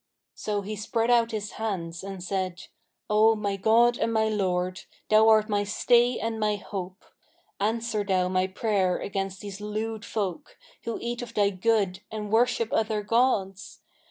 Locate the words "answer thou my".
7.59-8.47